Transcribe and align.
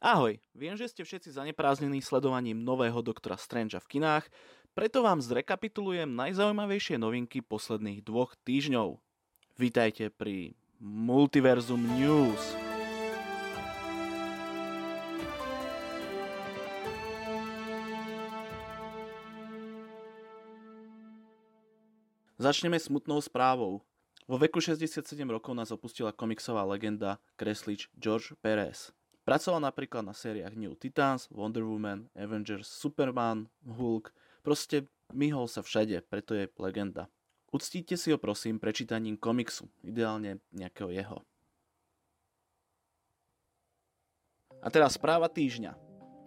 Ahoj, 0.00 0.40
viem, 0.56 0.72
že 0.80 0.88
ste 0.88 1.04
všetci 1.04 1.36
zaneprázdnení 1.36 2.00
sledovaním 2.00 2.64
nového 2.64 3.04
Doktora 3.04 3.36
Strangea 3.36 3.84
v 3.84 4.00
kinách, 4.00 4.32
preto 4.72 5.04
vám 5.04 5.20
zrekapitulujem 5.20 6.08
najzaujímavejšie 6.08 6.96
novinky 6.96 7.44
posledných 7.44 8.00
dvoch 8.00 8.32
týždňov. 8.48 8.96
Vítajte 9.60 10.08
pri 10.08 10.56
Multiverzum 10.80 11.84
News. 12.00 12.40
Začneme 22.40 22.80
smutnou 22.80 23.20
správou. 23.20 23.84
Vo 24.24 24.40
veku 24.40 24.64
67 24.64 25.04
rokov 25.28 25.52
nás 25.52 25.68
opustila 25.68 26.08
komiksová 26.08 26.64
legenda 26.64 27.20
kreslič 27.36 27.92
George 28.00 28.32
Perez. 28.40 28.96
Pracoval 29.24 29.60
napríklad 29.60 30.02
na 30.02 30.16
sériách 30.16 30.56
New 30.56 30.72
Titans, 30.74 31.28
Wonder 31.28 31.62
Woman, 31.62 32.08
Avengers, 32.16 32.66
Superman, 32.66 33.46
Hulk, 33.68 34.10
proste 34.40 34.88
myhol 35.12 35.44
sa 35.46 35.60
všade, 35.60 36.00
preto 36.08 36.32
je 36.32 36.48
legenda. 36.56 37.06
Uctíte 37.50 37.98
si 37.98 38.14
ho 38.14 38.18
prosím 38.18 38.62
prečítaním 38.62 39.18
komiksu, 39.18 39.66
ideálne 39.82 40.38
nejakého 40.54 40.88
jeho. 40.94 41.18
A 44.60 44.68
teraz 44.68 44.94
správa 44.94 45.26
týždňa, 45.26 45.72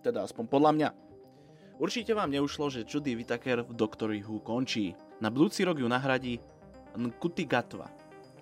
teda 0.03 0.25
aspoň 0.25 0.45
podľa 0.49 0.71
mňa. 0.73 0.89
Určite 1.81 2.13
vám 2.13 2.29
neušlo, 2.29 2.69
že 2.69 2.85
Judy 2.85 3.17
Whittaker 3.17 3.65
v 3.65 3.73
Doctory 3.73 4.19
Who 4.21 4.41
končí. 4.41 4.93
Na 5.17 5.33
budúci 5.33 5.65
rok 5.65 5.81
ju 5.81 5.89
nahradí 5.89 6.37
Nkuti 6.93 7.49
Gatwa, 7.49 7.89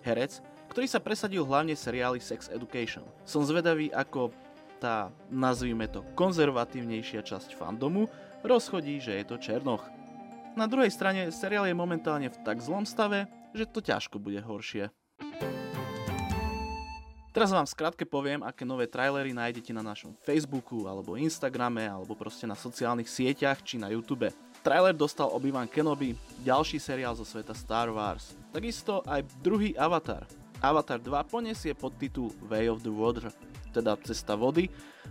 herec, 0.04 0.44
ktorý 0.72 0.88
sa 0.88 1.04
presadil 1.04 1.44
hlavne 1.44 1.76
v 1.76 1.84
seriáli 1.84 2.20
Sex 2.24 2.48
Education. 2.48 3.04
Som 3.28 3.44
zvedavý, 3.44 3.92
ako 3.92 4.32
tá, 4.82 5.14
nazvime 5.30 5.86
to, 5.86 6.02
konzervatívnejšia 6.18 7.22
časť 7.22 7.54
fandomu 7.54 8.10
rozchodí, 8.42 8.98
že 8.98 9.22
je 9.22 9.24
to 9.30 9.38
Černoch. 9.38 9.86
Na 10.58 10.66
druhej 10.66 10.90
strane 10.90 11.30
seriál 11.30 11.70
je 11.70 11.78
momentálne 11.78 12.28
v 12.34 12.42
tak 12.42 12.58
zlom 12.60 12.84
stave, 12.90 13.30
že 13.54 13.70
to 13.70 13.80
ťažko 13.80 14.18
bude 14.18 14.42
horšie. 14.42 14.90
Teraz 17.32 17.48
vám 17.48 17.64
skrátke 17.64 18.04
poviem, 18.04 18.44
aké 18.44 18.68
nové 18.68 18.92
trailery 18.92 19.32
nájdete 19.32 19.72
na 19.72 19.80
našom 19.80 20.12
Facebooku, 20.20 20.84
alebo 20.84 21.16
Instagrame, 21.16 21.88
alebo 21.88 22.12
proste 22.12 22.44
na 22.44 22.60
sociálnych 22.60 23.08
sieťach, 23.08 23.64
či 23.64 23.80
na 23.80 23.88
YouTube. 23.88 24.28
Trailer 24.60 24.92
dostal 24.92 25.32
Obi-Wan 25.32 25.72
Kenobi, 25.72 26.12
ďalší 26.44 26.76
seriál 26.76 27.16
zo 27.16 27.24
sveta 27.24 27.56
Star 27.56 27.88
Wars. 27.88 28.36
Takisto 28.52 29.00
aj 29.08 29.24
druhý 29.40 29.72
Avatar. 29.80 30.28
Avatar 30.60 31.00
2 31.00 31.08
poniesie 31.32 31.72
podtitul 31.72 32.36
Way 32.52 32.68
of 32.68 32.84
the 32.84 32.92
Water, 32.92 33.32
teda 33.72 33.96
cesta 34.04 34.36
vody, 34.36 34.68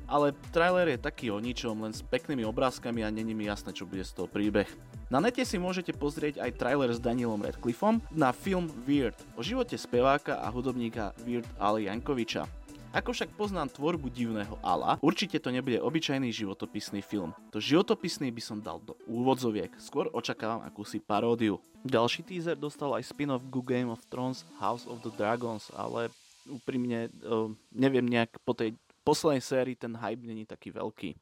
ale 0.06 0.36
trailer 0.53 0.92
je 0.94 0.98
taký 1.00 1.33
o 1.33 1.41
ničom, 1.41 1.80
len 1.83 1.97
s 1.97 2.05
peknými 2.05 2.44
obrázkami 2.44 3.03
a 3.03 3.08
není 3.08 3.33
mi 3.33 3.48
jasné, 3.48 3.72
čo 3.72 3.89
bude 3.89 4.05
z 4.05 4.12
toho 4.12 4.28
príbeh. 4.28 4.69
Na 5.11 5.19
nete 5.19 5.42
si 5.42 5.58
môžete 5.58 5.97
pozrieť 5.97 6.39
aj 6.39 6.61
trailer 6.61 6.92
s 6.92 7.03
Danielom 7.03 7.42
Radcliffom 7.42 7.98
na 8.14 8.31
film 8.31 8.70
Weird 8.86 9.19
o 9.34 9.42
živote 9.42 9.75
speváka 9.75 10.38
a 10.38 10.47
hudobníka 10.53 11.16
Weird 11.27 11.48
Ali 11.58 11.91
Jankoviča. 11.91 12.47
Ako 12.91 13.14
však 13.14 13.38
poznám 13.38 13.70
tvorbu 13.70 14.11
divného 14.11 14.58
Ala, 14.66 14.98
určite 14.98 15.38
to 15.38 15.55
nebude 15.55 15.78
obyčajný 15.78 16.34
životopisný 16.34 17.06
film. 17.06 17.31
To 17.55 17.62
životopisný 17.62 18.34
by 18.34 18.42
som 18.42 18.58
dal 18.58 18.83
do 18.83 18.98
úvodzoviek, 19.06 19.70
skôr 19.78 20.11
očakávam 20.11 20.66
akúsi 20.66 20.98
paródiu. 20.98 21.62
Ďalší 21.86 22.27
teaser 22.27 22.58
dostal 22.58 22.91
aj 22.98 23.06
spin-off 23.06 23.47
Good 23.47 23.70
Game 23.70 23.94
of 23.94 24.03
Thrones 24.11 24.42
House 24.58 24.91
of 24.91 25.06
the 25.06 25.12
Dragons, 25.14 25.70
ale 25.70 26.11
úprimne 26.51 27.09
uh, 27.23 27.48
neviem 27.70 28.05
nejak 28.05 28.43
po 28.43 28.53
tej 28.53 28.75
poslednej 29.06 29.41
sérii 29.41 29.77
ten 29.79 29.95
hype 29.97 30.27
není 30.27 30.45
taký 30.45 30.75
veľký. 30.75 31.17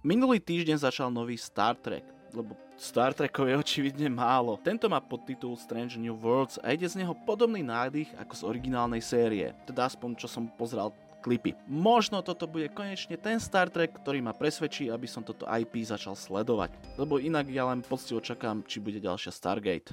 Minulý 0.00 0.40
týždeň 0.40 0.80
začal 0.80 1.12
nový 1.12 1.36
Star 1.36 1.76
Trek, 1.76 2.08
lebo 2.32 2.56
Star 2.80 3.12
Trekov 3.12 3.44
je 3.44 3.60
očividne 3.60 4.08
málo. 4.08 4.56
Tento 4.56 4.88
má 4.88 4.96
podtitul 4.96 5.52
Strange 5.60 6.00
New 6.00 6.16
Worlds 6.16 6.56
a 6.64 6.72
ide 6.72 6.88
z 6.88 7.04
neho 7.04 7.12
podobný 7.28 7.60
nádych 7.60 8.08
ako 8.16 8.32
z 8.32 8.42
originálnej 8.48 9.04
série, 9.04 9.52
teda 9.68 9.84
aspoň 9.84 10.16
čo 10.16 10.24
som 10.24 10.48
pozrel 10.56 10.88
klipy. 11.20 11.52
Možno 11.68 12.24
toto 12.24 12.48
bude 12.48 12.72
konečne 12.72 13.20
ten 13.20 13.36
Star 13.36 13.68
Trek, 13.68 13.92
ktorý 13.92 14.24
ma 14.24 14.32
presvedčí, 14.32 14.88
aby 14.88 15.04
som 15.04 15.20
toto 15.20 15.44
IP 15.44 15.84
začal 15.84 16.16
sledovať, 16.16 16.72
lebo 16.96 17.20
inak 17.20 17.44
ja 17.52 17.68
len 17.68 17.84
poctivo 17.84 18.24
čakám, 18.24 18.64
či 18.64 18.80
bude 18.80 19.04
ďalšia 19.04 19.28
Stargate. 19.28 19.92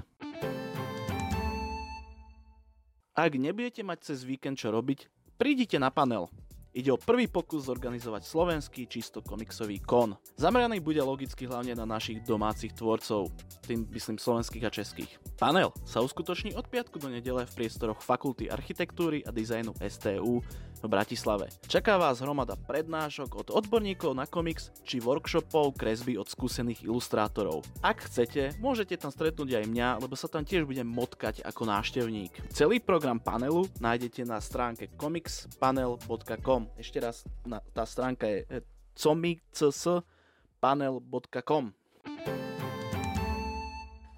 Ak 3.18 3.34
nebudete 3.34 3.82
mať 3.82 4.14
cez 4.14 4.22
víkend 4.22 4.62
čo 4.62 4.70
robiť, 4.70 5.10
prídite 5.42 5.74
na 5.82 5.90
panel. 5.90 6.30
Ide 6.70 6.94
o 6.94 7.02
prvý 7.02 7.26
pokus 7.26 7.66
zorganizovať 7.66 8.22
slovenský 8.22 8.86
čisto 8.86 9.18
komiksový 9.26 9.82
kon. 9.82 10.14
Zameraný 10.38 10.78
bude 10.78 11.02
logicky 11.02 11.42
hlavne 11.42 11.74
na 11.74 11.82
našich 11.82 12.22
domácich 12.22 12.70
tvorcov, 12.78 13.34
tým 13.66 13.90
myslím 13.90 14.22
slovenských 14.22 14.62
a 14.62 14.70
českých. 14.70 15.10
Panel 15.34 15.74
sa 15.82 15.98
uskutoční 15.98 16.54
od 16.54 16.70
piatku 16.70 17.02
do 17.02 17.10
nedele 17.10 17.42
v 17.42 17.54
priestoroch 17.58 17.98
Fakulty 17.98 18.46
architektúry 18.46 19.26
a 19.26 19.34
dizajnu 19.34 19.74
STU 19.82 20.38
v 20.82 20.88
Bratislave. 20.88 21.48
Čaká 21.66 21.98
vás 21.98 22.22
hromada 22.22 22.54
prednášok 22.54 23.34
od 23.34 23.50
odborníkov 23.50 24.14
na 24.14 24.30
komiks 24.30 24.70
či 24.86 25.02
workshopov 25.02 25.74
kresby 25.74 26.14
od 26.14 26.30
skúsených 26.30 26.86
ilustrátorov. 26.86 27.66
Ak 27.82 28.06
chcete, 28.06 28.54
môžete 28.62 28.94
tam 28.96 29.10
stretnúť 29.10 29.54
aj 29.58 29.66
mňa, 29.66 29.98
lebo 30.02 30.14
sa 30.14 30.28
tam 30.30 30.44
tiež 30.46 30.64
budem 30.64 30.86
motkať 30.86 31.42
ako 31.42 31.66
návštevník. 31.66 32.30
Celý 32.54 32.78
program 32.78 33.18
panelu 33.18 33.66
nájdete 33.82 34.22
na 34.22 34.38
stránke 34.38 34.86
comicspanel.com. 34.94 36.70
Ešte 36.78 37.02
raz, 37.02 37.26
tá 37.74 37.82
stránka 37.82 38.30
je 38.30 38.46
eh, 38.46 38.62
comicspanel.com. 38.94 41.74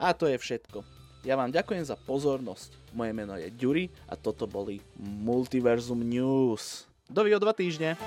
A 0.01 0.17
to 0.17 0.25
je 0.25 0.41
všetko. 0.41 1.00
Ja 1.21 1.37
vám 1.37 1.53
ďakujem 1.53 1.85
za 1.85 2.01
pozornosť. 2.01 2.97
Moje 2.97 3.13
meno 3.13 3.37
je 3.37 3.53
Ďuri 3.53 3.93
a 4.09 4.17
toto 4.17 4.49
boli 4.49 4.81
Multiverzum 4.97 6.01
News. 6.01 6.89
Dovi 7.13 7.37
o 7.37 7.43
dva 7.43 7.53
týždne. 7.53 8.01